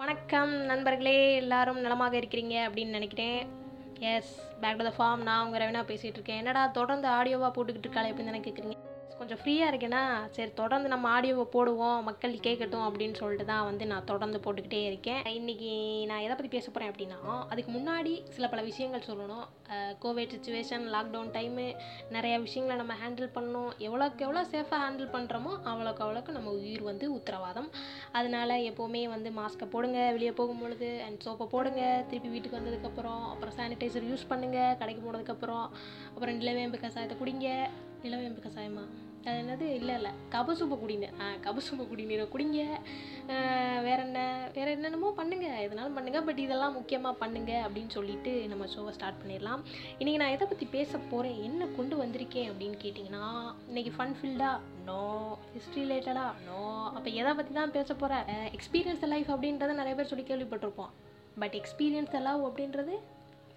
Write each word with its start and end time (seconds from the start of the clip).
வணக்கம் 0.00 0.50
நண்பர்களே 0.70 1.14
எல்லாரும் 1.34 1.78
நலமாக 1.80 2.14
இருக்கிறீங்க 2.18 2.54
அப்படின்னு 2.66 2.96
நினைக்கிறேன். 2.96 3.38
Yes 4.10 4.30
back 4.60 4.76
to 4.76 4.84
the 4.88 4.92
farm 4.98 5.22
நான் 5.22 5.44
உங்கள் 5.44 5.60
ரவினா 5.62 5.80
பேசிகிட்டு 5.88 6.18
இருக்கேன். 6.18 6.36
என்னடா 6.36 6.62
தொடர்ந்து 6.76 7.08
ஆடியோவாக 7.08 7.50
போட்டுக்கிட்டு 7.56 7.86
இருக்காளே 7.86 8.10
அப்படின்னு 8.10 8.30
தானே 8.30 8.40
கேட்குறீங்க 8.40 8.76
கொஞ்சம் 9.18 9.38
ஃப்ரீயாக 9.40 9.70
இருக்கேன்னா 9.70 10.00
சரி 10.34 10.50
தொடர்ந்து 10.58 10.88
நம்ம 10.92 11.06
ஆடியோவை 11.14 11.44
போடுவோம் 11.54 12.04
மக்கள் 12.08 12.34
கேட்கட்டும் 12.46 12.84
அப்படின்னு 12.88 13.16
சொல்லிட்டு 13.20 13.46
தான் 13.50 13.66
வந்து 13.68 13.84
நான் 13.92 14.06
தொடர்ந்து 14.10 14.38
போட்டுக்கிட்டே 14.44 14.80
இருக்கேன். 14.88 15.22
இன்றைக்கி 15.38 15.70
நான் 16.10 16.22
எதை 16.26 16.34
பற்றி 16.34 16.50
பேச 16.54 16.66
போகிறேன் 16.68 16.90
அப்படின்னா 16.92 17.18
அதுக்கு 17.52 17.70
முன்னாடி 17.76 18.12
சில 18.34 18.48
பல 18.52 18.62
விஷயங்கள் 18.68 19.06
சொல்லணும். 19.08 19.46
கோவிட் 20.02 20.34
சுச்சுவேஷன் 20.34 20.84
லாக்டவுன் 20.94 21.32
டைமு 21.36 21.66
நிறைய 22.16 22.34
விஷயங்களை 22.44 22.76
நம்ம 22.82 22.96
ஹேண்டில் 23.02 23.34
பண்ணணும். 23.36 23.72
எவ்வளோக்கு 23.86 24.26
எவ்வளோ 24.26 24.44
சேஃபாக 24.52 24.80
ஹேண்டில் 24.84 25.12
பண்ணுறோமோ 25.16 25.52
அவ்வளோக்கு 25.72 26.04
அவ்வளோக்கு 26.06 26.36
நம்ம 26.38 26.52
உயிர் 26.60 26.84
வந்து 26.90 27.08
உத்தரவாதம். 27.18 27.68
அதனால 28.20 28.60
எப்போவுமே 28.70 29.02
வந்து 29.16 29.32
மாஸ்க்கை 29.40 29.68
போடுங்க 29.74 29.98
வெளியே 30.18 30.34
போகும்பொழுது 30.40 30.90
அண்ட் 31.08 31.22
சோப்பை 31.26 31.48
போடுங்க 31.56 31.82
திருப்பி 32.12 32.32
வீட்டுக்கு 32.36 32.60
வந்ததுக்கப்புறம் 32.60 33.24
அப்புறம் 33.32 33.56
சானிடைசர் 33.58 34.08
யூஸ் 34.12 34.30
பண்ணுங்கள் 34.32 34.78
கடைக்கு 34.82 35.04
போனதுக்கப்புறம் 35.08 35.68
அப்புறம் 36.14 36.40
நிலவேம்பு 36.42 36.84
கசாயத்தை 36.86 37.18
குடிங்க 37.22 37.50
நிலவேம்பு 38.04 38.40
கசாயமா? 38.46 38.86
அது 39.28 39.38
என்னது? 39.42 39.66
இல்லை 39.78 39.94
இல்லை. 39.98 40.10
கபசூப்பை 40.34 40.76
குடிங்க. 40.82 41.06
ஆ 41.22 41.24
கபசூப்பை 41.46 41.84
குடிநீரை 41.88 42.26
குடிங்க. 42.34 42.60
வேற 43.86 43.96
என்ன? 44.04 44.20
வேற 44.56 44.66
என்னென்னமோ 44.76 45.08
பண்ணுங்கள் 45.18 45.58
எதனாலும் 45.64 45.96
பண்ணுங்கள் 45.98 46.26
பட் 46.28 46.40
இதெல்லாம் 46.44 46.76
முக்கியமாக 46.78 47.20
பண்ணுங்கள் 47.22 47.64
அப்படின்னு 47.66 47.92
சொல்லிட்டு 47.96 48.32
நம்ம 48.52 48.68
ஷோவை 48.74 48.92
ஸ்டார்ட் 48.98 49.20
பண்ணிடலாம். 49.22 49.62
இன்றைக்கி 49.98 50.20
நான் 50.22 50.34
எதை 50.36 50.46
பற்றி 50.52 50.68
பேச 50.76 51.00
போகிறேன் 51.12 51.42
என்ன 51.48 51.68
கொண்டு 51.78 51.96
வந்திருக்கேன் 52.02 52.48
அப்படின்னு 52.52 52.78
கேட்டிங்கன்னா 52.84 53.26
இன்னைக்கு 53.70 53.92
ஃபன் 53.98 54.16
ஃபீல்டா 54.20 54.52
நோ 54.88 55.02
ஹிஸ்ட்ரி 55.56 55.84
ரிலேட்டடாக 55.84 56.32
நோ 56.48 56.62
அப்போ 56.96 57.08
எதை 57.20 57.34
பற்றி 57.40 57.54
தான் 57.60 57.76
பேச 57.78 57.94
போகிறேன் 57.94 58.50
எக்ஸ்பீரியன்ஸ் 58.58 59.06
லைஃப் 59.14 59.30
அப்படின்றத 59.36 59.78
நிறைய 59.82 59.96
பேர் 60.00 60.12
சொல்லி 60.14 60.26
கேள்விப்பட்டிருப்போம். 60.30 60.92
பட் 61.42 61.56
எக்ஸ்பீரியன்ஸ் 61.60 62.18
எல்லாம் 62.20 62.44
அப்படின்றது 62.46 62.94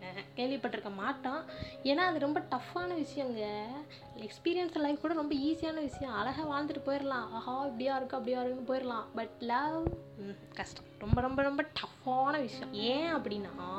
கேள்விப்பட்டிருக்கேன் 0.01 0.29
கேள்விப்பட்டிருக்க 0.37 0.91
மாட்டோம். 0.95 1.41
ஏன்னா 1.83 2.03
அது 2.09 2.19
ரொம்ப 2.19 2.39
டஃப்பான 2.53 2.89
விஷயங்க. 3.01 3.41
எக்ஸ்பீரியன்ஸ் 4.27 4.77
லைஃப் 4.85 5.01
கூட 5.01 5.13
ரொம்ப 5.13 5.35
ஈஸியான 5.35 5.79
விஷயம். 5.89 6.13
அழகாக 6.13 6.47
வாழ்ந்துட்டு 6.51 6.81
போயிடலாம் 6.85 7.27
ஆஹா 7.37 7.65
இப்படியா 7.65 7.95
இருக்கும் 7.95 8.19
அப்படியா 8.19 8.41
இருக்குன்னு 8.41 8.71
போயிடலாம் 8.71 9.05
பட் 9.15 9.35
லவ் 9.39 9.77
கஷ்டம். 10.53 10.87
ரொம்ப 10.99 11.21
ரொம்ப 11.21 11.41
ரொம்ப 11.41 11.65
டஃப்பான 11.79 12.33
விஷயம். 12.41 12.73
ஏன் 12.73 13.11
அப்படின்னா 13.15 13.69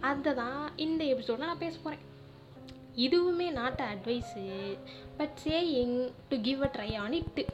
அதை 0.00 0.34
தான் 0.34 0.76
இந்த 0.76 1.04
எபிசோடில் 1.04 1.46
நான் 1.46 1.64
பேச 1.64 1.76
போகிறேன் 1.78 2.06
இதுவுமே 3.06 3.48
நாட்டு 3.52 3.84
advice 3.84 4.44
but 5.18 5.36
saying 5.44 5.98
to 6.28 6.36
give 6.40 6.62
a 6.62 6.70
try 6.76 6.90
on 6.96 7.12
it 7.12 7.44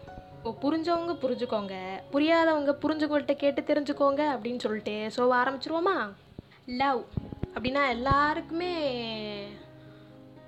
ஓ 0.44 0.50
புரிஞ்சவங்க 0.62 1.12
புரிஞ்சுக்கோங்க. 1.22 1.74
புரியாதவங்க 2.12 2.72
புரிஞ்சுக்கொள்கிட்ட 2.82 3.34
கேட்டு 3.36 3.60
தெரிஞ்சுக்கோங்க 3.62 4.22
அப்படின்னு 4.34 4.58
சொல்லிட்டு 4.58 4.94
ஸோ 5.16 5.22
ஆரம்பிச்சிருவோமா? 5.40 5.96
லவ் 6.82 7.00
அப்படின்னா 7.56 7.82
எல்லாருக்குமே 7.88 8.72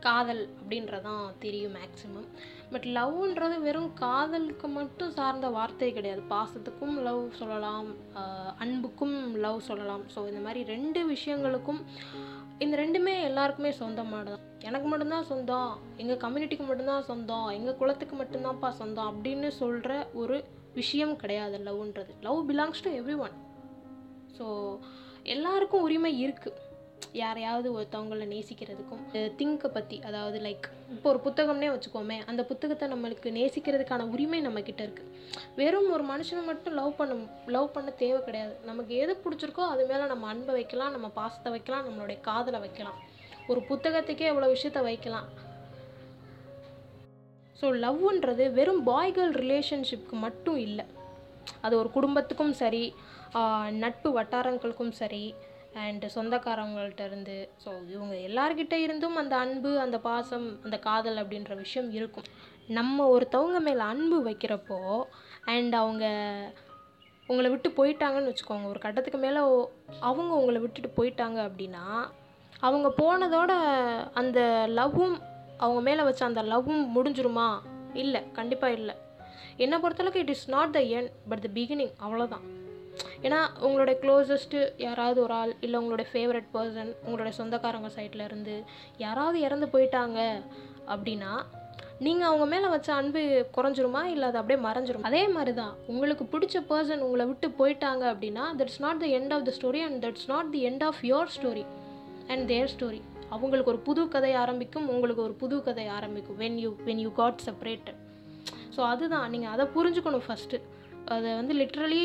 காதல் 0.00 0.42
அப்படின்றதான் 0.58 1.22
தெரியும் 1.38 1.76
மேக்ஸிமம் 1.76 2.26
பட் 2.72 2.86
லவ்ன்றது 2.96 3.56
வெறும் 3.60 3.92
காதலுக்கு 3.94 4.68
மட்டும் 4.68 5.14
சார்ந்த 5.18 5.46
வார்த்தை 5.48 5.88
கிடையாது. 5.92 6.22
பாசத்துக்கும் 6.32 6.96
லவ் 7.06 7.22
சொல்லலாம் 7.38 7.88
அன்புக்கும் 8.64 9.16
லவ் 9.44 9.58
சொல்லலாம். 9.68 10.04
ஸோ 10.14 10.26
இந்த 10.28 10.40
மாதிரி 10.40 10.62
ரெண்டு 10.74 11.00
விஷயங்களுக்கும் 11.14 11.80
இந்த 12.58 12.76
ரெண்டுமே 12.82 13.14
எல்லாருக்குமே 13.22 13.72
சொந்தமானது 13.80 14.38
எனக்கு 14.68 14.86
மட்டும்தான் 14.88 15.28
சொந்தம் 15.32 15.72
எங்கள் 15.96 16.22
கம்யூனிட்டிக்கு 16.24 16.68
மட்டும்தான் 16.68 17.08
சொந்தம் 17.10 17.48
எங்கள் 17.58 17.78
குலத்துக்கு 17.80 18.16
மட்டும்தான்ப்பா 18.16 18.70
சொந்தம் 18.82 19.10
அப்படின்னு 19.12 19.50
சொல்கிற 19.62 19.92
ஒரு 20.12 20.38
விஷயம் 20.74 21.16
கிடையாது 21.16 21.58
லவ்ன்றது 21.58 22.14
love 22.28 22.40
belongs 22.50 22.84
to 22.86 22.92
everyone 23.26 23.36
so 24.38 24.46
எல்லாருக்கும் 25.34 25.82
உரிமை 25.82 26.14
இருக்குது 26.24 26.66
யாரையாவது 27.22 27.69
ஒருத்தவங்கள 27.77 28.24
நேசிக்கிறதுக்கும் 28.33 29.02
திங்கை 29.38 29.69
பற்றி 29.77 29.97
அதாவது 30.08 30.38
லைக் 30.47 30.66
இப்போ 30.94 31.08
ஒரு 31.12 31.20
புத்தகம்னே 31.27 31.69
வச்சுக்கோமே 31.72 32.19
அந்த 32.31 32.42
புத்தகத்தை 32.50 32.87
நம்மளுக்கு 32.92 33.28
நேசிக்கிறதுக்கான 33.38 34.06
உரிமை 34.15 34.41
நம்மக்கிட்ட 34.47 34.82
இருக்குது 34.87 35.12
வெறும் 35.60 35.88
ஒரு 35.97 36.04
மனுஷனை 36.12 36.42
மட்டும் 36.50 36.76
லவ் 36.81 36.98
பண்ண 37.00 37.16
லவ் 37.56 37.75
பண்ண 37.76 37.91
தேவை 38.03 38.20
கிடையாது. 38.28 38.54
நமக்கு 38.70 38.94
எது 39.03 39.15
பிடிச்சிருக்கோ 39.25 39.65
அது 39.72 39.84
மேலே 39.91 40.04
நம்ம 40.12 40.28
அன்பை 40.32 40.54
வைக்கலாம் 40.59 40.94
நம்ம 40.97 41.10
பாசத்தை 41.20 41.53
வைக்கலாம் 41.56 41.87
நம்மளுடைய 41.88 42.19
காதலை 42.28 42.60
வைக்கலாம். 42.66 42.98
ஒரு 43.53 43.62
புத்தகத்துக்கே 43.71 44.31
எவ்வளோ 44.32 44.48
விஷயத்த 44.54 44.82
வைக்கலாம். 44.91 45.28
ஸோ 47.60 47.66
லவ்ன்றது 47.84 48.44
வெறும் 48.59 48.82
பாய் 48.88 49.15
கேர்ள் 49.16 49.37
ரிலேஷன்ஷிப்க்கு 49.42 50.16
மட்டும் 50.26 50.59
இல்லை. 50.69 50.87
அது 51.66 51.75
ஒரு 51.82 51.88
குடும்பத்துக்கும் 51.98 52.56
சரி 52.62 52.84
நட்பு 53.82 54.09
வட்டாரங்களுக்கும் 54.16 54.92
சரி 54.98 55.25
அண்டு 55.84 56.09
சொந்தக்காரவங்கள்ட்ட 56.15 57.03
இருந்து 57.06 57.50
ஸோ 57.65 57.71
இவங்க 57.94 58.15
எல்லார்கிட்ட 58.28 58.72
இருந்தும் 58.72 59.16
அந்த 59.16 59.37
அன்பு 59.37 59.78
அந்த 59.78 59.99
பாசம் 59.99 60.47
அந்த 60.65 60.78
காதல் 60.78 61.21
அப்படின்ற 61.22 61.56
விஷயம் 61.56 61.91
இருக்கும். 61.91 62.28
நம்ம 62.66 63.06
ஒருத்தவங்க 63.15 63.61
மேலே 63.61 63.81
அன்பு 63.81 64.19
வைக்கிறப்போ 64.31 64.78
அண்ட் 65.44 65.75
அவங்க 65.75 66.06
உங்களை 67.27 67.50
விட்டு 67.50 67.69
போயிட்டாங்கன்னு 67.78 68.31
வச்சுக்கோங்க 68.31 68.65
ஒரு 68.65 68.78
கட்டத்துக்கு 68.78 69.19
மேலே 69.19 69.41
அவங்க 70.00 70.34
உங்களை 70.34 70.61
விட்டுட்டு 70.61 70.91
போயிட்டாங்க 70.99 71.39
அப்படின்னா 71.49 71.84
அவங்க 72.60 72.89
போனதோட 73.00 73.53
அந்த 74.21 74.41
லவ்வும் 74.69 75.16
அவங்க 75.56 75.81
மேலே 75.81 76.03
வச்ச 76.03 76.25
அந்த 76.25 76.43
லவ்வும் 76.43 76.84
முடிஞ்சிருமா? 76.97 77.49
இல்லை 77.95 78.21
கண்டிப்பாக 78.33 78.72
இல்லை. 78.72 78.95
என்னை 79.56 79.78
பொறுத்தளவுக்கு 79.78 80.22
it 80.25 80.28
is 80.28 80.49
not 80.49 80.71
the 80.71 80.81
end 80.97 81.10
but 81.28 81.41
the 81.41 81.49
beginning 81.55 81.93
அவ்வளோதான் 82.05 82.47
ஏன்னா 83.26 83.41
உங்களுடைய 83.66 83.94
க்ளோசஸ்ட்டு 84.03 84.60
யாராவது 84.86 85.19
ஒரு 85.26 85.34
ஆள் 85.41 85.53
இல்லை 85.60 85.78
உங்களுடைய 85.81 86.09
ஃபேவரட் 86.12 86.50
பர்சன் 86.56 86.91
உங்களுடைய 87.04 87.32
சொந்தக்காரங்க 87.38 87.91
சைட்லேருந்து 87.97 88.26
இருந்து 88.28 88.56
யாராவது 89.04 89.38
இறந்து 89.47 89.66
போயிட்டாங்க 89.75 90.19
அப்படின்னா 90.94 91.32
நீங்கள் 92.06 92.28
அவங்க 92.28 92.44
மேலே 92.53 92.66
வச்ச 92.72 92.88
அன்பு 92.94 93.22
குறைஞ்சிருமா? 93.56 94.03
இல்லை 94.14 94.26
அது 94.28 94.38
அப்படியே 94.41 94.59
மறைஞ்சிரும்? 94.66 95.06
அதே 95.09 95.22
மாதிரி 95.28 95.53
தான் 95.54 95.72
உங்களுக்கு 95.92 96.25
பிடிச்ச 96.34 96.56
பர்சன் 96.69 97.04
உங்களை 97.06 97.25
விட்டு 97.31 97.48
போயிட்டாங்க 97.60 98.04
அப்படின்னா 98.12 98.44
that's 98.59 98.81
not 98.84 99.00
the 99.04 99.06
end 99.19 99.32
of 99.36 99.47
the 99.48 99.54
story 99.59 99.80
and 99.86 99.98
that's 100.04 100.28
not 100.32 100.50
the 100.54 100.60
end 100.70 100.84
of 100.88 101.00
your 101.12 101.32
story 101.36 101.65
and 102.32 102.47
their 102.53 102.70
story 102.75 103.00
அவங்களுக்கு 103.34 103.72
ஒரு 103.72 103.80
புது 103.88 104.03
கதை 104.15 104.32
ஆரம்பிக்கும் 104.42 104.86
உங்களுக்கு 104.88 105.22
ஒரு 105.26 105.34
புது 105.42 105.56
கதை 105.62 105.86
ஆரம்பிக்கும். 105.97 106.38
When 106.44 106.59
you 106.65 106.70
when 106.86 107.03
you 107.04 107.10
got 107.20 107.42
separated 107.47 107.98
so 108.76 108.80
அதுதான். 108.92 109.26
நீங்கள் 109.30 109.53
அதை 109.54 109.66
புரிஞ்சுக்கணும் 109.76 110.26
ஃபஸ்ட்டு 110.28 110.59
அதை 111.14 111.28
வந்து 111.34 111.54
லிட்ரலி 111.54 112.02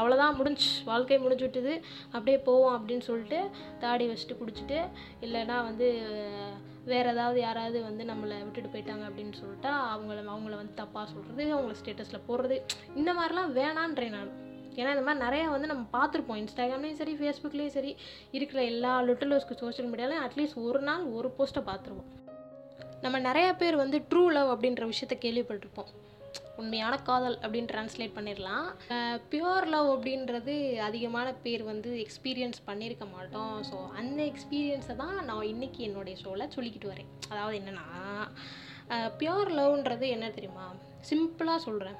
அவ்வளோதான் 0.00 0.36
முடிஞ்சு 0.38 0.68
வாழ்க்கை 0.84 1.18
முடிஞ்சு 1.18 1.46
விட்டுது. 1.46 1.74
அப்படியே 2.10 2.38
போவோம் 2.38 2.76
அப்படின்னு 2.76 3.04
சொல்லிட்டு 3.08 3.38
தாடி 3.78 4.04
வச்சுட்டு 4.08 4.38
குடிச்சிட்டு 4.40 4.78
இல்லைன்னா 5.20 5.56
வந்து 5.68 5.88
வேறு 6.84 7.08
ஏதாவது 7.10 7.40
யாராவது 7.40 7.78
வந்து 7.82 8.04
நம்மளை 8.04 8.36
விட்டுட்டு 8.44 8.70
போயிட்டாங்க 8.74 9.04
அப்படின்னு 9.08 9.34
சொல்லிட்டா 9.40 9.72
அவங்கள 9.94 10.18
அவங்கள 10.34 10.54
வந்து 10.62 10.78
தப்பாக 10.82 11.06
சொல்கிறது 11.12 11.44
அவங்கள 11.56 11.74
ஸ்டேட்டஸில் 11.82 12.26
போடுறது 12.28 12.58
இந்த 12.94 13.12
மாதிரிலாம் 13.12 13.52
வேணான்றேன் 13.58 14.16
நான். 14.16 14.32
ஏன்னா 14.80 14.90
இந்த 14.96 15.04
மாதிரி 15.06 15.24
நிறையா 15.26 15.46
வந்து 15.48 15.70
நம்ம 15.72 15.84
பார்த்துருப்போம். 15.96 16.40
இன்ஸ்டாகிராம்லேயும் 16.42 17.00
சரி 17.00 17.14
ஃபேஸ்புக்லேயும் 17.14 17.74
சரி 17.76 17.96
இருக்கிற 18.30 18.60
எல்லா 18.64 18.92
லிட்டலோஸ்க்கு 19.02 19.60
சோஷியல் 19.62 19.90
மீடியாலையும் 19.92 20.24
அட்லீஸ்ட் 20.26 20.62
ஒரு 20.68 20.80
நாள் 20.80 21.04
ஒரு 21.04 21.30
போஸ்ட்டை 21.38 21.62
பார்த்துருவோம். 21.70 22.10
நம்ம 23.00 23.18
நிறைய 23.18 23.52
பேர் 23.52 23.76
வந்து 23.76 23.98
ட்ரூ 24.10 24.22
லவ் 24.36 24.52
அப்படின்ற 24.54 24.92
விஷயத்த 24.92 25.16
கேள்விப்பட்டிருப்போம். 25.24 25.90
உண்மையான 26.60 26.94
காதல் 27.08 27.36
அப்படின்னு 27.42 27.70
ட்ரான்ஸ்லேட் 27.72 28.16
பண்ணிடலாம். 28.18 28.66
பியூர் 29.32 29.66
லவ் 29.74 29.88
அப்படின்றது 29.94 30.54
அதிகமான 30.88 31.28
பேர் 31.44 31.64
வந்து 31.72 31.92
எக்ஸ்பீரியன்ஸ் 32.04 32.60
பண்ணியிருக்க 32.68 33.06
மாட்டோம். 33.14 33.54
ஸோ 33.70 33.78
அந்த 34.00 34.20
எக்ஸ்பீரியன்ஸை 34.32 34.96
தான் 35.04 35.16
நான் 35.30 35.50
இன்றைக்கி 35.52 35.82
என்னுடைய 35.88 36.16
ஷோவில் 36.22 36.52
சொல்லிக்கிட்டு 36.56 36.92
வரேன். 36.92 37.10
அதாவது 37.32 37.56
என்னென்னா 37.60 37.86
பியூர் 39.20 39.50
லவ்ன்றது 39.58 40.06
என்ன 40.16 40.28
தெரியுமா? 40.36 40.66
சிம்பிளாக 41.10 41.64
சொல்கிறேன் 41.66 41.98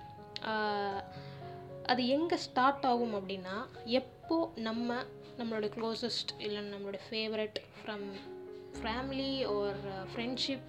அது 1.92 2.02
எங்கே 2.16 2.36
ஸ்டார்ட் 2.46 2.84
ஆகும் 2.90 3.14
அப்படின்னா 3.18 3.56
எப்போ 4.00 4.36
நம்ம 4.66 4.96
நம்மளோட 5.38 5.68
க்ளோசஸ்ட் 5.76 6.32
இல்லை 6.46 6.60
நம்மளோட 6.72 6.98
ஃபேவரட் 7.06 7.58
ஃப்ரம் 7.78 8.04
ஃபேமிலி 8.80 9.30
ஒரு 9.54 9.94
ஃப்ரெண்ட்ஷிப் 10.10 10.66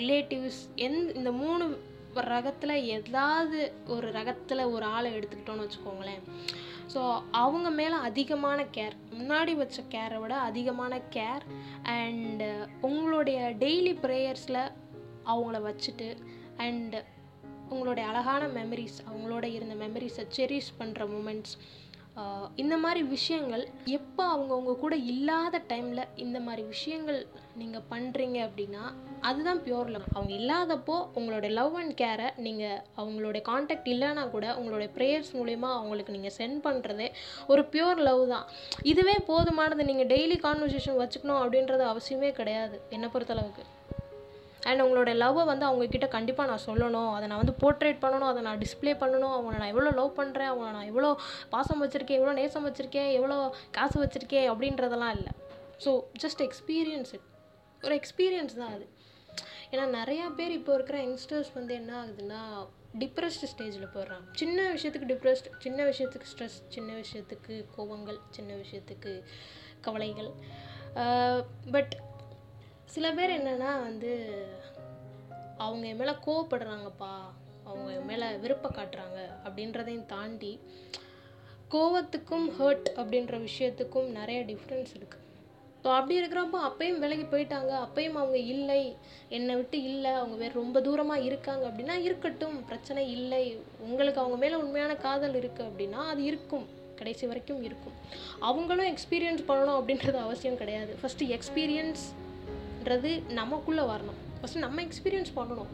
ரிலேட்டிவ்ஸ் 0.00 0.60
எந் 0.86 0.98
இந்த 1.18 1.30
மூணு 1.42 1.66
ரகத்தில் 2.14 2.82
ஏதாவது 2.82 3.72
ஒரு 3.86 4.12
ரகத்தில் 4.12 4.70
ஒரு 4.70 4.84
ஆளை 4.84 5.12
எடுத்துக்கிட்டோன்னு 5.12 5.66
வச்சுக்கோங்களேன். 5.66 6.22
ஸோ 6.94 7.22
அவங்க 7.30 7.70
மேலே 7.70 7.94
அதிகமான 7.94 8.62
கேர் 8.62 8.92
முன்னாடி 9.18 9.56
வச்ச 9.56 9.82
கேரை 9.88 10.20
விட 10.20 10.34
அதிகமான 10.34 11.00
கேர் 11.10 11.42
அண்டு 11.82 12.68
உங்களுடைய 12.80 13.54
டெய்லி 13.58 13.94
ப்ரேயர்ஸில் 14.02 14.72
அவங்கள 15.26 15.60
வச்சுட்டு 15.62 16.16
அண்டு 16.56 17.04
உங்களுடைய 17.68 18.08
அழகான 18.08 18.46
மெமரிஸ் 18.46 18.98
அவங்களோட 19.08 19.44
இருந்த 19.44 19.74
மெமரிஸை 19.74 20.24
செரிஷ் 20.36 20.72
பண்ணுற 20.78 21.08
மூமெண்ட்ஸ் 21.08 21.58
இந்த 22.56 22.76
மாதிரி 22.76 23.02
விஷயங்கள் 23.02 23.68
எப்போ 23.84 24.24
அவங்க 24.24 24.52
அவங்க 24.54 24.74
கூட 24.74 24.96
இல்லாத 24.96 25.62
டைமில் 25.68 26.02
இந்த 26.14 26.40
மாதிரி 26.40 26.62
விஷயங்கள் 26.62 27.26
நீங்கள் 27.54 27.86
பண்ணுறீங்க 27.90 28.38
அப்படின்னா 28.48 28.82
அதுதான் 29.20 29.60
பியூர் 29.60 29.90
லவ் 29.90 30.02
அவங்க 30.12 30.32
இல்லாதப்போ 30.34 30.96
உங்களோட 31.14 31.50
லவ் 31.50 31.74
அண்ட் 31.74 32.00
கேரை 32.00 32.28
நீங்கள் 32.36 32.82
அவங்களோட 32.96 33.40
காண்டாக்ட் 33.40 33.88
இல்லைன்னா 33.88 34.30
கூட 34.30 34.54
உங்களோட 34.54 34.86
ப்ரேயர்ஸ் 34.96 35.32
மூலிமா 35.32 35.70
அவங்களுக்கு 35.72 36.16
நீங்கள் 36.18 36.36
சென்ட் 36.38 36.60
பண்ணுறதே 36.64 37.08
ஒரு 37.46 37.62
பியூர் 37.62 37.96
லவ் 37.96 38.28
தான். 38.28 38.46
இதுவே 38.82 39.16
போதுமானது 39.26 39.88
நீங்கள் 39.90 40.06
டெய்லி 40.06 40.38
கான்வர்சேஷன் 40.46 41.00
வச்சுக்கணும் 41.02 41.42
அப்படின்றது 41.42 41.84
அவசியமே 41.94 42.32
கிடையாது. 42.32 42.80
என்னை 42.90 43.10
பொறுத்தளவுக்கு. 43.14 43.64
அண்ட் 44.66 44.82
உங்களோட 44.84 45.10
லவ்வை 45.22 45.44
வந்து 45.50 45.64
அவங்கக்கிட்ட 45.68 46.08
கண்டிப்பாக 46.14 46.50
நான் 46.50 46.64
சொல்லணும். 46.66 47.10
அதை 47.16 47.24
நான் 47.30 47.40
வந்து 47.42 47.54
போர்ட்ரேட் 47.62 48.00
பண்ணணும். 48.04 48.30
அதை 48.32 48.40
நான் 48.46 48.62
டிஸ்ப்ளே 48.64 48.94
பண்ணணும். 49.02 49.34
அவங்கள 49.36 49.56
நான் 49.62 49.72
எவ்வளோ 49.74 49.92
லவ் 50.00 50.12
பண்ணுறேன் 50.20 50.50
அவங்கள 50.52 50.70
நான் 50.78 50.90
எவ்வளோ 50.92 51.10
பாசம் 51.54 51.82
வச்சுருக்கேன். 51.84 52.20
எவ்வளோ 52.20 52.34
நேசம் 52.40 52.66
வச்சுருக்கேன். 52.68 53.10
எவ்வளோ 53.18 53.36
காசு 53.78 53.96
வச்சுருக்கேன் 54.04 54.48
அப்படின்றதெல்லாம் 54.52 55.14
இல்லை. 55.18 55.34
ஸோ 55.84 55.92
ஜஸ்ட் 56.24 56.42
எக்ஸ்பீரியன்ஸ் 56.48 57.12
இட் 57.18 57.28
ஒரு 57.82 57.96
எக்ஸ்பீரியன்ஸ் 58.00 58.56
தான் 58.62 58.74
அது. 58.76 58.86
ஏன்னா 59.72 59.84
நிறையா 59.98 60.26
பேர் 60.36 60.52
இப்போ 60.58 60.72
இருக்கிற 60.76 60.98
யங்ஸ்டர்ஸ் 61.06 61.50
வந்து 61.56 61.72
என்ன 61.80 61.92
ஆகுதுன்னா 62.02 62.42
டிப்ரெஸ்டு 63.00 63.48
ஸ்டேஜில் 63.52 63.92
போடுறான் 63.94 64.22
சின்ன 64.40 64.58
விஷயத்துக்கு 64.74 65.08
டிப்ரெஸ்ட் 65.10 65.48
சின்ன 65.64 65.78
விஷயத்துக்கு 65.90 66.30
ஸ்ட்ரெஸ் 66.32 66.56
சின்ன 66.74 66.90
விஷயத்துக்கு 67.02 67.54
கோபங்கள் 67.76 68.18
சின்ன 68.36 68.50
விஷயத்துக்கு 68.62 69.12
கவலைகள். 69.86 70.30
பட் 71.74 71.92
சில 72.94 73.06
பேர் 73.16 73.36
என்னென்னா 73.38 73.70
வந்து 73.86 74.12
அவங்க 75.64 75.84
என் 75.86 76.00
மேலே 76.00 76.14
கோவப்படுறாங்கப்பா 76.26 77.12
அவங்க 77.68 77.88
என் 77.96 78.08
மேலே 78.10 78.26
விருப்பம் 78.42 78.76
காட்டுறாங்க 78.78 79.18
அப்படின்றதையும் 79.46 80.10
தாண்டி 80.12 80.52
கோவத்துக்கும் 81.74 82.46
ஹர்ட் 82.58 82.88
அப்படின்ற 83.00 83.36
விஷயத்துக்கும் 83.48 84.08
நிறைய 84.18 84.40
டிஃப்ரென்ஸ் 84.50 84.92
இருக்குது 84.98 85.24
ஸோ 85.82 85.88
அப்படி 85.96 86.14
இருக்கிறப்போ 86.20 86.58
அப்பையும் 86.68 87.02
விலகி 87.02 87.24
போயிட்டாங்க 87.32 87.72
அப்பையும் 87.84 88.16
அவங்க 88.20 88.38
இல்லை 88.54 88.80
என்னை 89.36 89.54
விட்டு 89.56 89.78
இல்லை 89.90 90.10
அவங்க 90.20 90.36
வேறு 90.36 90.60
ரொம்ப 90.62 90.80
தூரமாக 90.86 91.26
இருக்காங்க 91.28 91.64
அப்படின்னா 91.68 91.96
இருக்கட்டும் 92.06 92.56
பிரச்சனை 92.70 93.02
இல்லை. 93.16 93.44
உங்களுக்கு 93.88 94.22
அவங்க 94.22 94.38
மேலே 94.44 94.54
உண்மையான 94.62 94.94
காதல் 95.04 95.36
இருக்குது 95.40 95.68
அப்படின்னா 95.68 96.00
அது 96.12 96.22
இருக்கும் 96.30 96.66
கடைசி 97.00 97.26
வரைக்கும் 97.26 97.62
இருக்கும். 97.68 97.96
அவங்களும் 98.48 98.90
எக்ஸ்பீரியன்ஸ் 98.92 99.44
பண்ணணும் 99.50 99.78
அப்படின்றது 99.80 100.18
அவசியம் 100.26 100.60
கிடையாது. 100.62 100.94
ஃபஸ்ட்டு 101.02 101.28
எக்ஸ்பீரியன்ஸ் 101.36 102.04
அப்படின்றது 102.88 103.32
நமக்குள்ளே 103.38 103.82
வரணும். 103.90 104.18
ஃபஸ்ட்டு 104.40 104.62
நம்ம 104.64 104.82
எக்ஸ்பீரியன்ஸ் 104.82 105.30
பண்ணணும். 105.38 105.72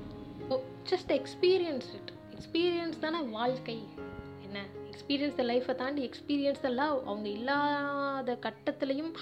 ஜஸ்ட் 0.91 1.11
எக்ஸ்பீரியன்ஸ் 1.17 1.89
இட் 1.97 2.11
எக்ஸ்பீரியன்ஸ் 2.35 2.97
தானே 3.05 3.19
வாழ்க்கை. 3.37 3.77
என்ன? 4.47 4.61
எக்ஸ்பீரியன்ஸ் 4.91 5.37
த 5.41 5.45
லைஃப்பை 5.51 5.75
தாண்டி 5.83 6.03
எக்ஸ்பீரியன்ஸ் 6.09 6.65
எல்லாம் 6.71 6.95
அவங்க 7.11 7.29
இல்லாத 7.39 8.35
கட்டத்துலேயும் 8.47 9.13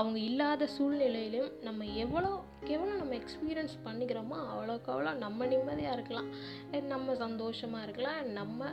அவங்க 0.00 0.18
இல்லாத 0.28 0.68
சூழ்நிலையிலையும் 0.76 1.50
நம்ம 1.66 1.88
எவ்வளோ 2.04 2.30
எவ்வளோ 2.76 2.92
நம்ம 3.00 3.16
எக்ஸ்பீரியன்ஸ் 3.22 3.74
பண்ணிக்கிறோமோ 3.86 4.38
அவ்வளோக்கு 4.52 4.90
அவ்வளோ 4.94 5.12
நம்ம 5.24 5.48
நிம்மதியாக 5.52 5.96
இருக்கலாம். 5.98 6.30
நம்ம 6.92 7.16
சந்தோஷமாக 7.24 7.86
இருக்கலாம். 7.88 8.22
நம்ம 8.38 8.70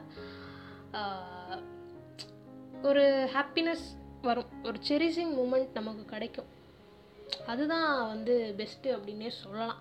ஒரு 2.92 3.04
ஹாப்பினஸ் 3.36 3.86
வரும். 4.30 4.50
ஒரு 4.70 4.80
செரிசிங் 4.92 5.36
மூமெண்ட் 5.42 5.78
நமக்கு 5.80 6.06
கிடைக்கும். 6.16 6.50
அதுதான் 7.52 7.90
வந்து 8.14 8.36
பெஸ்ட்டு 8.60 8.96
அப்படின்னே 8.96 9.32
சொல்லலாம். 9.44 9.80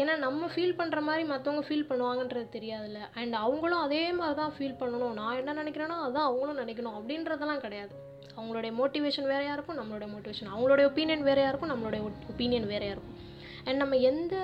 ஏன்னா 0.00 0.14
நம்ம 0.24 0.48
ஃபீல் 0.54 0.76
பண்ணுற 0.78 1.00
மாதிரி 1.08 1.22
மற்றவங்க 1.30 1.62
ஃபீல் 1.68 1.88
பண்ணுவாங்கன்றது 1.90 2.48
தெரியாதுல்ல. 2.56 3.00
அண்ட் 3.20 3.34
அவங்களும் 3.44 3.84
அதே 3.86 4.02
மாதிரி 4.18 4.36
தான் 4.40 4.54
ஃபீல் 4.56 4.76
பண்ணணும். 4.80 5.14
நான் 5.20 5.38
என்ன 5.40 5.54
நினைக்கிறேனோ 5.62 5.96
அதான் 6.06 6.28
அவங்களும் 6.30 6.60
நினைக்கணும் 6.62 6.98
அப்படின்றதெல்லாம் 6.98 7.64
கிடையாது. 7.64 7.94
அவங்களுடைய 8.36 8.72
மோட்டிவேஷன் 8.80 9.30
வேறையாக 9.32 9.56
இருக்கும் 9.56 9.78
நம்மளுடைய 9.80 10.08
மோட்டிவேஷன் 10.14 10.52
அவங்களுடைய 10.54 10.86
ஒப்பீனியன் 10.90 11.26
வேறையாக 11.28 11.52
இருக்கும் 11.52 11.72
நம்மளுடைய 11.74 12.02
ஒப்பீனியன் 12.32 12.70
வேறையாக 12.72 12.96
இருக்கும். 12.96 13.18
அண்ட் 13.66 13.80
நம்ம 13.82 13.96
எந்த 14.10 14.34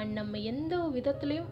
அண்ட் 0.00 0.14
நம்ம 0.20 0.38
எந்த 0.52 0.76
விதத்துலேயும் 0.96 1.50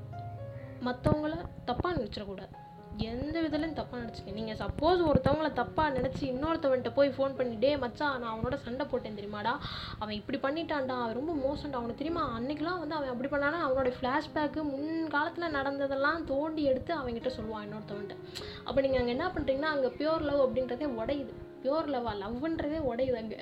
மற்றவங்கள 0.87 1.35
தப்பாக 1.69 1.93
நினச்சிடக்கூடாது. 1.97 2.55
எந்த 2.99 3.41
விதத்துலையும் 3.41 3.77
தப்பாக 3.81 4.01
நினச்சிக்க 4.01 4.33
நீங்கள் 4.33 4.57
சப்போஸ் 4.57 5.01
ஒருத்தவங்கள 5.07 5.49
தப்பாக 5.61 5.95
நினச்சி 5.97 6.23
இன்னொருத்தவன்கிட்ட 6.23 6.95
போய் 6.95 7.09
ஃபோன் 7.09 7.37
பண்ணி 7.37 7.57
டே 7.57 7.77
மச்சான் 7.77 8.19
நான் 8.19 8.33
அவனோட 8.35 8.55
சண்டை 8.55 8.87
போட்டேன் 8.87 9.15
தெரியுமாடா? 9.15 9.59
அவன் 9.99 10.15
இப்படி 10.15 10.39
பண்ணிட்டான்டா. 10.39 10.97
அவன் 11.03 11.15
ரொம்ப 11.15 11.33
மோசம்டா. 11.35 11.73
அவனுக்கு 11.73 12.03
தெரியுமா? 12.05 12.39
அன்னைக்கெலாம் 12.39 12.79
வந்து 12.79 12.95
அவன் 12.95 13.09
அப்படி 13.09 13.31
பண்ணானா 13.35 13.61
அவனோட 13.67 13.93
ஃப்ளாஷ்பேக்கு 14.01 14.63
முன் 14.63 15.09
காலத்தில் 15.09 15.51
நடந்ததெல்லாம் 15.51 16.25
தோண்டி 16.25 16.63
எடுத்து 16.63 16.95
அவங்ககிட்ட 16.97 17.31
சொல்லுவான் 17.39 17.65
இன்னொருத்தவன்கிட்ட 17.67 18.17
அப்போ 18.65 18.81
நீங்கள் 18.81 19.01
அங்கே 19.01 19.13
என்ன 19.13 19.29
பண்ணுறீங்கன்னா 19.29 19.73
அங்கே 19.77 19.89
பியூர் 19.89 20.21
லவ் 20.21 20.45
அப்படின்றதே 20.47 20.89
உடையுது. 21.01 21.33
பியூர் 21.63 21.89
லவ்வா 21.89 22.15
லவ்ன்றதே 22.25 22.79
உடையுது 22.93 23.15
அங்கே. 23.15 23.37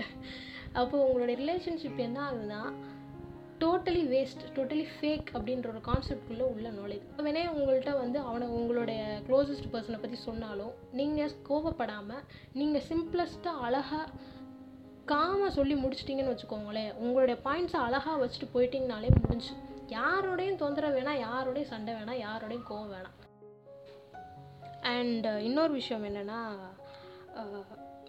அப்போ 0.73 0.99
உங்களுடைய 0.99 1.37
ரிலேஷன்ஷிப் 1.45 1.97
என்ன 1.97 2.31
ஆகுதுன்னா 2.31 2.73
டோட்டலி 3.63 4.03
வேஸ்ட் 4.13 4.43
டோட்டலி 4.57 4.85
ஃபேக் 4.95 5.29
அப்படின்ற 5.37 5.69
ஒரு 5.73 5.81
கான்செப்ட்குள்ளே 5.87 6.47
உள்ள 6.55 6.69
நுழையுது 6.71 7.25
வேணே 7.27 7.43
உங்கள்கிட்ட 7.57 7.93
வந்து 7.99 8.19
அவனை 8.29 8.47
உங்களுடைய 8.49 9.01
க்ளோசஸ்ட் 9.29 9.71
பர்சனை 9.73 9.99
பற்றி 10.01 10.19
சொன்னாலும் 10.27 10.75
நீங்கள் 10.99 11.37
கோவப்படாமல் 11.49 12.25
நீங்கள் 12.53 12.87
சிம்பிளஸ்ட்டாக 12.91 13.65
அழகாக 13.69 14.07
காம 15.13 15.51
சொல்லி 15.51 15.75
முடிச்சிட்டிங்கன்னு 15.83 16.35
வச்சுக்கோங்களேன் 16.35 16.93
உங்களுடைய 17.05 17.37
பாயிண்ட்ஸை 17.45 17.81
அழகாக 17.87 18.17
வச்சுட்டு 18.23 18.49
போயிட்டீங்கனாலே 18.55 19.11
முடிஞ்சு. 19.21 19.53
யாரோடையும் 19.99 20.61
தொந்தரவு 20.63 20.97
வேணாம் 20.99 21.23
யாரோடையும் 21.27 21.71
சண்டை 21.73 21.93
வேணாம் 21.95 22.23
யாரோடையும் 22.27 22.67
கோவம் 22.71 22.93
வேணாம். 22.97 23.17
அண்ட் 24.95 25.29
இன்னொரு 25.49 25.73
விஷயம் 25.73 26.05
என்னென்னா 26.09 26.41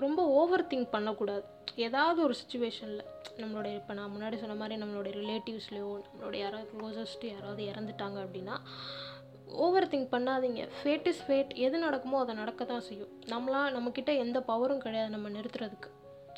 ரொம்ப 0.05 0.21
ஓவர் 0.39 0.69
திங்க் 0.71 0.93
பண்ணக்கூடாது. 0.95 1.45
ஏதாவது 1.87 2.19
ஒரு 2.23 2.35
சுச்சுவேஷனில் 2.41 3.07
நம்மளுடைய 3.43 3.79
இப்போ 3.81 3.93
நான் 3.99 4.13
முன்னாடி 4.15 4.37
சொன்ன 4.41 4.57
மாதிரி 4.61 4.75
நம்மளுடைய 4.81 5.13
ரிலேட்டிவ்ஸ்லையோ 5.21 5.89
நம்மளுடைய 6.07 6.41
யாராவது 6.45 6.69
க்ளோசஸ்ட்டு 6.73 7.31
யாராவது 7.35 7.63
இறந்துட்டாங்க 7.71 8.17
அப்படின்னா 8.25 8.57
ஓவர் 9.65 9.89
திங்க் 9.91 10.11
பண்ணாதீங்க. 10.15 10.63
ஃபேட் 10.79 11.07
இஸ் 11.11 11.21
ஃபேட் 11.27 11.53
எது 11.65 11.77
நடக்குமோ 11.85 12.17
அதை 12.23 12.33
நடக்க 12.41 12.65
தான் 12.71 12.83
செய்யும். 12.87 13.13
நம்மளா 13.33 13.61
நம்மக்கிட்ட 13.75 14.11
எந்த 14.23 14.39
பவரும் 14.49 14.83
கிடையாது 14.85 15.09
நம்ம 15.15 15.29
நிறுத்துறதுக்கு. 15.37 15.89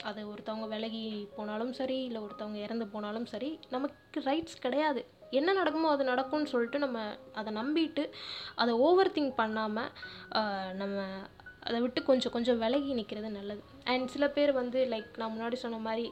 அது 0.10 0.22
ஒருத்தவங்க 0.30 0.68
விலகி 0.74 1.04
போனாலும் 1.38 1.74
சரி 1.80 1.98
இல்லை 2.08 2.22
ஒருத்தவங்க 2.26 2.60
இறந்து 2.66 2.86
போனாலும் 2.94 3.28
சரி 3.34 3.50
நமக்கு 3.74 4.22
ரைட்ஸ் 4.30 4.64
கிடையாது. 4.66 5.02
என்ன 5.40 5.50
நடக்குமோ 5.60 5.90
அது 5.96 6.04
நடக்கும்னு 6.12 6.52
சொல்லிட்டு 6.54 6.80
நம்ம 6.86 7.00
அதை 7.40 7.52
நம்பிட்டு 7.60 8.04
அதை 8.62 8.74
ஓவர் 8.88 9.14
திங்க் 9.18 9.36
பண்ணாமல் 9.42 9.92
நம்ம 10.82 10.98
அதை 11.68 11.80
விட்டு 11.82 12.00
கொஞ்சம் 12.10 12.34
கொஞ்சம் 12.36 12.60
விலகி 12.64 12.92
நிற்கிறது 13.00 13.30
நல்லது. 13.38 13.62
அண்ட் 13.92 14.08
சில 14.14 14.26
பேர் 14.38 14.52
வந்து 14.60 14.80
லைக் 14.94 15.20
நான் 15.22 15.34
முன்னாடி 15.36 15.58
சொன்ன 15.64 15.82
மாதிரி 15.88 16.06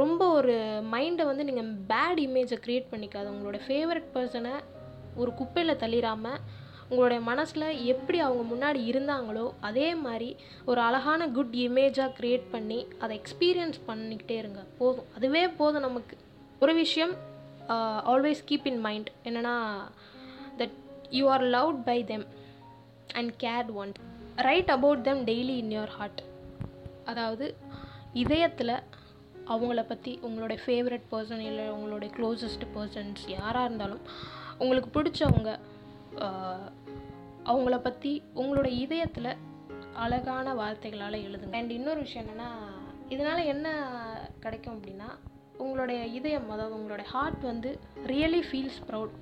ரொம்ப 0.00 0.22
ஒரு 0.38 0.54
மைண்டை 0.94 1.24
வந்து 1.30 1.46
நீங்கள் 1.48 1.72
பேட் 1.92 2.20
இமேஜை 2.26 2.58
க்ரியேட் 2.66 2.92
பண்ணிக்காது. 2.92 3.28
உங்களோட 3.34 3.60
ஃபேவரட் 3.66 4.08
பர்சனை 4.14 4.54
ஒரு 5.22 5.32
குப்பையில் 5.40 5.80
தள்ளிடாமல் 5.82 6.40
உங்களுடைய 6.90 7.20
மனசில் 7.28 7.64
எப்படி 7.92 8.18
அவங்க 8.24 8.42
முன்னாடி 8.50 8.80
இருந்தாங்களோ 8.90 9.46
அதே 9.68 9.86
மாதிரி 10.02 10.28
ஒரு 10.70 10.80
அழகான 10.88 11.28
குட் 11.36 11.56
இமேஜாக 11.64 12.10
க்ரியேட் 12.18 12.44
பண்ணி 12.52 12.78
அதை 13.04 13.14
எக்ஸ்பீரியன்ஸ் 13.20 13.78
பண்ணிக்கிட்டே 13.88 14.36
இருங்க. 14.42 14.60
போதும். 14.80 15.08
அதுவே 15.16 15.42
போதும் 15.60 15.86
நமக்கு. 15.88 16.16
ஒரு 16.64 16.74
விஷயம் 16.82 17.14
ஆல்வேஸ் 18.12 18.42
கீப் 18.50 18.68
இன் 18.72 18.82
மைண்ட் 18.84 19.08
என்னென்னா 19.28 19.54
that 20.60 20.76
you 21.18 21.24
are 21.34 21.44
loved 21.56 21.80
by 21.88 21.98
them 22.12 22.26
and 23.18 23.32
cared 23.44 23.72
on 23.82 23.92
right 24.36 24.70
about 24.70 25.02
them 25.02 25.24
daily 25.24 25.56
in 25.56 25.70
your 25.70 25.86
heart 25.86 26.22
அதாவது 27.04 27.56
இதயத்தில் 28.12 28.74
அவங்கள 29.46 29.86
பற்றி 29.86 30.18
உங்களுடைய 30.22 30.62
ஃபேவரட் 30.66 31.06
பர்சன் 31.10 31.38
இல்லை 31.38 31.68
உங்களுடைய 31.68 32.14
க்ளோசஸ்ட் 32.14 32.66
பர்சன்ஸ் 32.74 33.28
யாராக 33.28 33.64
இருந்தாலும் 33.64 34.00
உங்களுக்கு 34.58 35.02
பிடிச்சவங்க 35.02 35.58
அவங்கள 37.44 37.80
பற்றி 37.80 38.22
உங்களோட 38.34 38.66
இதயத்தில் 38.66 39.36
அழகான 39.94 40.54
வார்த்தைகளால் 40.54 41.12
எழுதுங்க. 41.12 41.52
அண்ட் 41.52 41.70
இன்னொரு 41.70 42.00
விஷயம் 42.00 42.26
என்னென்னா 42.26 42.48
இதனால் 43.08 43.44
என்ன 43.44 43.68
கிடைக்கும் 44.40 44.82
அப்படின்னா 44.82 45.08
உங்களுடைய 45.58 46.04
இதயம் 46.04 46.50
அதாவது 46.50 46.74
உங்களுடைய 46.74 47.10
ஹார்ட் 47.10 47.42
வந்து 47.42 47.78
ரியலி 48.06 48.42
ஃபீல்ஸ் 48.50 48.80
ப்ரௌட் 48.90 49.14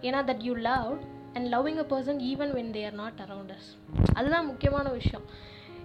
ஏன்னா 0.00 0.20
that 0.26 0.40
you 0.40 0.54
love 0.54 0.98
and 1.34 1.46
loving 1.54 1.80
a 1.84 1.86
person 1.92 2.20
even 2.32 2.52
when 2.58 2.74
they 2.76 2.82
are 2.88 2.98
not 3.02 3.22
around 3.26 3.54
us 3.56 3.70
அதுதான் 4.18 4.46
முக்கியமான 4.46 4.88
விஷயம். 4.90 5.26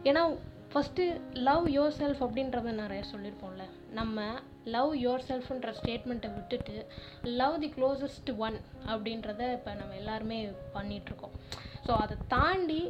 ஏன்னா 0.03 0.23
ஃபஸ்ட்டு 0.71 1.03
லவ் 1.47 1.65
யோர் 1.69 1.93
செல்ஃப் 1.99 2.21
அப்படின்றத 2.25 2.71
நிறைய 2.81 3.01
சொல்லியிருப்போம்ல. 3.11 3.65
நம்ம 3.99 4.23
லவ் 4.75 4.91
யோர் 4.95 5.23
செல்ஃப்ன்ற 5.27 5.71
ஸ்டேட்மெண்ட்டை 5.79 6.29
விட்டுட்டு 6.35 6.75
லவ் 7.41 7.55
தி 7.59 7.69
க்ளோசஸ்ட் 7.77 8.29
ஒன் 8.37 8.57
அப்படின்றத 8.87 9.41
இப்போ 9.53 9.73
நம்ம 9.73 9.95
எல்லாருமே 9.95 10.39
பண்ணிகிட்ருக்கோம் 10.73 11.35
ஸோ 11.87 11.91
அதை 12.03 12.15
தாண்டி 12.27 12.81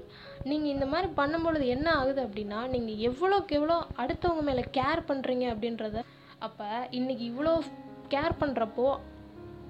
நீங்கள் 0.44 0.74
இந்த 0.74 0.86
மாதிரி 0.86 1.10
பண்ணும்பொழுது 1.16 1.66
என்ன 1.68 1.88
ஆகுது 1.96 2.22
அப்படின்னா 2.28 2.60
நீங்கள் 2.68 3.02
எவ்வளோக்கு 3.10 3.58
எவ்வளோ 3.60 3.78
அடுத்தவங்க 4.04 4.44
மேலே 4.50 4.64
கேர் 4.78 5.02
பண்ணுறீங்க 5.10 5.48
அப்படின்றத 5.54 6.02
அப்போ 6.40 6.68
இன்றைக்கி 6.92 7.26
இவ்வளோ 7.32 7.54
கேர் 8.08 8.40
பண்ணுறப்போ 8.40 8.88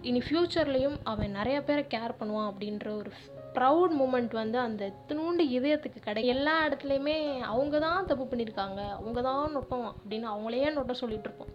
இனி 0.09 0.19
ஃப்யூச்சர்லேயும் 0.19 0.97
அவன் 1.11 1.31
நிறைய 1.31 1.63
பேரை 1.63 1.83
கேர் 1.93 2.19
பண்ணுவான் 2.19 2.49
அப்படின்ற 2.49 2.87
ஒரு 2.97 3.11
ப்ரௌட் 3.55 3.93
மூமெண்ட் 3.99 4.33
வந்து 4.33 4.57
அந்த 4.59 4.91
இத்தினூண்டு 4.91 5.43
இதயத்துக்கு 5.57 5.99
கிடை 6.07 6.23
எல்லா 6.33 6.67
இடத்துலையுமே 6.67 7.15
அவங்க 7.39 7.79
தான் 7.79 8.05
தப்பு 8.05 8.23
பண்ணியிருக்காங்க. 8.23 8.81
அவங்க 8.99 9.21
தான் 9.21 9.53
நொட்டம் 9.55 9.87
அப்படின்னு 9.91 10.27
அவங்களையே 10.33 10.69
நொட்ட 10.77 10.95
சொல்லிகிட்டு 11.01 11.29
இருப்போம். 11.29 11.53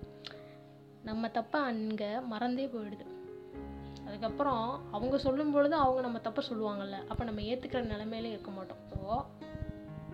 நம்ம 1.03 1.29
தப்பை 1.29 1.61
அங்கே 1.71 2.11
மறந்தே 2.33 2.67
போயிடுது. 2.75 3.07
அதுக்கப்புறம் 4.07 4.65
அவங்க 4.91 5.19
சொல்லும் 5.19 5.53
பொழுது 5.53 5.77
அவங்க 5.77 6.01
நம்ம 6.01 6.21
தப்பை 6.29 6.43
சொல்லுவாங்கள்ல 6.51 6.99
அப்போ 7.09 7.25
நம்ம 7.25 7.41
ஏற்றுக்கிற 7.41 7.83
நிலமையில 7.95 8.33
இருக்க 8.35 8.51
மாட்டோம். 8.51 8.83
ஸோ 8.93 9.23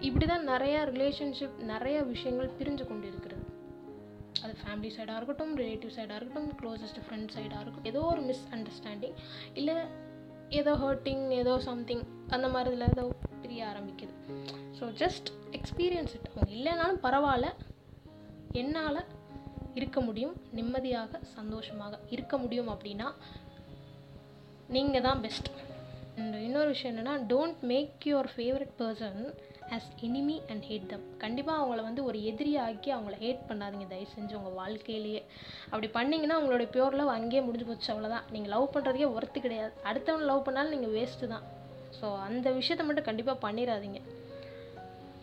இப்படி 0.01 0.27
தான் 0.27 0.49
நிறையா 0.49 0.81
ரிலேஷன்ஷிப் 0.93 1.59
நிறைய 1.73 1.99
விஷயங்கள் 2.13 2.57
பிரிஞ்சு 2.59 2.87
கொண்டு 2.87 3.07
இருக்கிறது 3.13 3.45
அது 4.47 4.57
ஃபேமிலி 4.63 4.91
சைடாக 4.97 5.17
இருக்கட்டும் 5.17 5.55
ரிலேட்டிவ் 5.57 5.95
சைடாக 5.99 6.19
இருக்கட்டும் 6.21 6.51
க்ளோசஸ்ட் 6.61 7.01
ஃப்ரெண்ட் 7.07 7.33
சைடாக 7.37 7.63
இருக்கட்டும் 7.63 7.91
ஏதோ 7.93 8.03
ஒரு 8.13 8.23
மிஸ் 8.31 8.45
அண்டர்ஸ்டாண்டிங் 8.55 9.17
இல்லை 9.61 9.77
ஏதோ 10.61 10.73
ஹர்ட்டிங் 10.83 11.25
ஏதோ 11.43 11.55
சம்திங் 11.69 12.03
அந்த 12.29 12.49
மாதிரி 12.55 12.71
இதில் 12.75 12.89
ஏதோ 12.89 13.05
பிரிய 13.43 13.63
ஆரம்பிக்குது. 13.71 14.13
ஸோ 14.79 14.85
ஜஸ்ட் 15.03 15.29
எக்ஸ்பீரியன்ஸ் 15.59 16.13
இட் 16.17 16.29
அவங்க 16.31 16.53
இல்லைனாலும் 16.59 17.01
பரவாயில்ல. 17.07 17.49
என்னால் 18.61 19.01
இருக்க 19.79 20.01
முடியும். 20.01 20.37
நிம்மதியாக 20.59 21.19
சந்தோஷமாக 21.37 21.99
இருக்க 22.15 22.35
முடியும் 22.45 22.71
அப்படின்னா 22.75 23.09
நீங்கள் 24.77 25.05
தான் 25.09 25.21
பெஸ்ட் 25.25 25.51
அண்ட் 26.19 26.37
இன்னொரு 26.47 26.71
விஷயம் 26.75 26.93
என்னென்னா 26.93 27.17
don't 27.33 27.61
make 27.73 28.05
your 28.05 28.29
favourite 28.37 28.75
person 28.79 29.21
as 29.75 29.89
enemy 30.07 30.35
and 30.53 30.65
hate 30.69 30.89
them 30.91 31.07
கண்டிப்பாக 31.23 31.61
அவங்கள 31.61 31.83
வந்து 31.89 32.05
ஒரு 32.05 32.19
எதிரியாக்கி 32.31 32.91
அவங்கள 32.97 33.15
ஹேட் 33.23 33.43
பண்ணாதீங்க. 33.49 33.87
தயவு 33.93 34.09
செஞ்சு 34.15 34.35
உங்கள் 34.39 34.57
வாழ்க்கையிலேயே. 34.61 35.23
அப்படி 35.71 35.89
பண்ணிங்கன்னா 35.97 36.37
அவங்களோட 36.39 36.65
பியூர் 36.75 36.99
லவ் 36.99 37.15
அங்கேயே 37.17 37.43
முடிஞ்சு 37.43 37.67
போச்சு. 37.71 37.89
அவ்வளோதான் 37.93 38.27
நீங்கள் 38.35 38.53
லவ் 38.55 38.73
பண்ணுறதுக்கே 38.75 39.09
ஒர்த்து 39.17 39.45
கிடையாது. 39.47 39.73
அடுத்தவன் 39.91 40.29
லவ் 40.31 40.45
பண்ணாலும் 40.49 40.75
நீங்கள் 40.75 40.95
வேஸ்ட்டு 40.97 41.31
தான். 41.35 41.45
ஸோ 41.99 42.07
அந்த 42.29 42.51
விஷயத்த 42.51 42.85
மட்டும் 42.87 43.09
கண்டிப்பாக 43.09 43.39
பண்ணிடாதீங்க. 43.47 44.01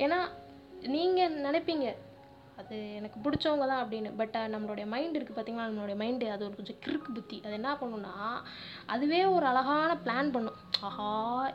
ஏன்னா 0.06 0.20
நீங்கள் 0.96 1.36
நினைப்பீங்க 1.46 1.88
அது 2.62 2.76
எனக்கு 3.00 3.18
பிடிச்சவங்க 3.26 3.66
தான் 3.72 3.82
அப்படின்னு. 3.84 4.10
பட் 4.20 4.36
நம்மளுடைய 4.54 4.86
மைண்ட் 4.94 5.16
இருக்குது 5.18 5.38
பார்த்தீங்களா 5.38 5.68
நம்மளுடைய 5.70 5.98
மைண்டு 6.02 6.26
அது 6.34 6.46
ஒரு 6.48 6.56
கொஞ்சம் 6.60 6.80
கிறுக்கு 6.86 7.10
புத்தி. 7.18 7.38
அது 7.46 7.54
என்ன 7.60 7.72
பண்ணுன்னா 7.82 8.14
அதுவே 8.96 9.22
ஒரு 9.36 9.46
அழகான 9.52 9.92
பிளான் 10.06 10.32
பண்ணும். 10.36 10.60
ஆஹா 10.88 11.10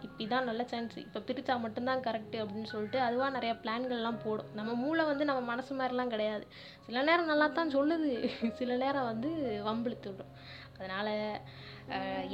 இப்படி 0.07 0.27
தான் 0.35 0.49
நல்ல 0.51 0.63
சான்ஸ் 0.73 0.97
இப்போ 1.05 1.21
பிரித்தா 1.29 1.57
மட்டும்தான் 1.65 2.05
கரெக்டு 2.09 2.39
அப்படின்னு 2.45 2.71
சொல்லிட்டு 2.75 3.01
அதுவாக 3.07 3.35
நிறைய 3.37 3.55
பிளான்கள்லாம் 3.65 4.23
போடும். 4.27 4.51
நம்ம 4.61 4.75
மூளை 4.85 5.05
வந்து 5.13 5.29
நம்ம 5.31 5.43
மனசு 5.53 5.73
மாதிரிலாம் 5.81 6.15
கிடையாது. 6.15 6.45
சில 6.89 7.03
நேரம் 7.11 7.31
நல்லா 7.33 7.49
தான் 7.61 7.75
சொல்லுது. 7.79 8.13
சில 8.61 8.77
நேரம் 8.85 9.11
வந்து 9.13 9.31
வம்பிழுத்து 9.69 10.11
விடும் 10.13 10.35
அதனால் 10.79 11.15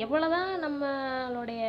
எவ்வளோ 0.05 0.27
தான் 0.37 0.51
நம்மளுடைய 0.65 1.63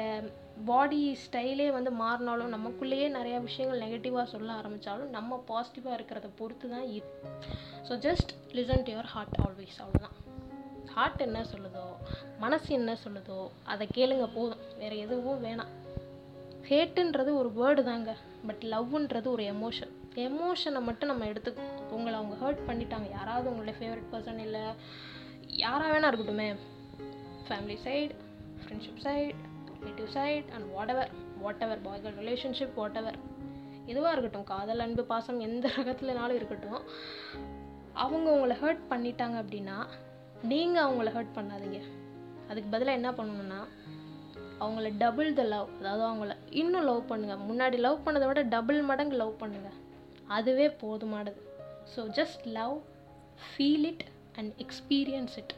பாடி 0.64 1.18
ஸ்டைலே 1.26 1.72
வந்து 1.72 1.92
மாறினாலும் 1.92 2.54
நமக்குள்ளேயே 2.56 3.08
நிறையா 3.10 3.42
விஷயங்கள் 3.42 3.82
நெகட்டிவாக 3.82 4.24
சொல்ல 4.24 4.54
ஆரம்பித்தாலும் 4.54 5.10
நம்ம 5.10 5.44
பாசிட்டிவாக 5.48 5.98
இருக்கிறத 5.98 6.30
பொறுத்து 6.38 6.70
தான் 6.70 6.88
இருக்கு 6.88 7.30
so 7.90 7.96
just 7.96 8.32
listen 8.52 8.84
to 8.84 8.94
your 8.94 9.06
heart 9.06 9.38
always 9.46 9.80
அவ்வளோதான் 9.84 10.16
ஹார்ட் 10.86 11.22
என்ன 11.22 11.42
சொல்லுதோ 11.44 11.86
மனசு 12.40 12.74
என்ன 12.74 12.98
சொல்லுதோ 13.04 13.50
அதை 13.64 13.88
கேளுங்க 13.96 14.28
போதும். 14.34 14.60
வேறு 14.78 14.98
எதுவும் 14.98 15.44
வேணாம். 15.44 15.72
ஹேட்டுன்றது 16.70 17.32
ஒரு 17.36 17.50
வேர்டு 17.60 17.84
தாங்க. 17.84 18.16
பட் 18.48 18.64
லவ்ன்றது 18.64 19.26
ஒரு 19.26 19.44
எமோஷன் 19.44 19.92
எமோஷனை 20.16 20.82
மட்டும் 20.82 21.10
நம்ம 21.10 21.26
எடுத்துக்கோ 21.26 21.64
உங்களை 21.90 22.16
அவங்க 22.20 22.36
ஹர்ட் 22.46 22.68
பண்ணிட்டாங்க. 22.68 23.10
யாராவது 23.12 23.50
உங்களுடைய 23.50 23.76
ஃபேவரட் 23.80 24.12
பர்சன் 24.14 24.40
இல்லை. 24.40 24.62
யாராக 25.48 26.00
வேணா 26.00 26.10
இருக்கட்டுமே. 26.12 26.56
Family 27.50 27.78
side 27.86 28.16
friendship 28.62 29.04
side 29.04 29.34
relative 29.86 30.12
side 30.18 30.50
and 30.56 30.68
whatever 30.94 31.12
whatever 31.66 31.82
பாய்கள் 31.88 32.16
relationship 32.22 32.78
what 32.82 32.98
ever 33.02 33.18
எதுவாக 33.86 34.12
இருக்கட்டும் 34.14 34.48
காதல் 34.54 34.84
அன்பு 34.86 35.04
பாசம் 35.04 35.40
எந்த 35.48 35.66
ரகத்துலனாலும் 35.78 36.38
இருக்கட்டும் 36.40 36.82
அவங்க 38.04 38.28
உங்களை 38.36 38.56
ஹர்ட் 38.64 38.82
பண்ணிட்டாங்க 38.92 39.36
அப்படின்னா 39.44 39.76
நீங்கள் 40.52 40.86
அவங்கள 40.86 41.10
ஹர்ட் 41.18 41.36
பண்ணாதீங்க. 41.36 41.80
அதுக்கு 42.50 42.70
பதிலாக 42.74 42.98
என்ன 43.00 43.10
பண்ணணும்னா 43.12 43.60
அவங்கள 44.64 44.90
டபுள் 44.98 45.30
த 45.34 45.44
லவ் 45.54 45.70
அதாவது 45.80 46.04
அவங்கள 46.10 46.34
இன்னும் 46.62 46.88
லவ் 46.90 47.02
பண்ணுங்கள் 47.12 47.46
முன்னாடி 47.50 47.78
லவ் 47.86 48.04
பண்ணதை 48.06 48.26
விட 48.32 48.42
டபுள் 48.56 48.82
மடங்கு 48.90 49.16
லவ் 49.22 49.34
பண்ணுங்கள் 49.42 49.78
அதுவே 50.38 50.68
போதுமானது. 50.84 51.40
So 51.94 52.04
just 52.20 52.46
love 52.60 52.76
feel 53.46 53.86
it 53.92 54.06
and 54.38 54.52
experience 54.66 55.36
it 55.42 55.54